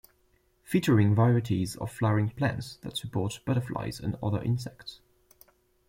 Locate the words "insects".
4.41-4.99